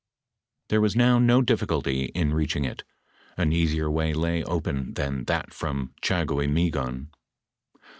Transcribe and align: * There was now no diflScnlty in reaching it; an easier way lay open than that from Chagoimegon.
* 0.35 0.67
There 0.69 0.81
was 0.81 0.95
now 0.95 1.19
no 1.19 1.43
diflScnlty 1.43 2.09
in 2.15 2.33
reaching 2.33 2.65
it; 2.65 2.83
an 3.37 3.53
easier 3.53 3.87
way 3.87 4.15
lay 4.15 4.43
open 4.43 4.95
than 4.95 5.25
that 5.25 5.53
from 5.53 5.93
Chagoimegon. 6.01 7.09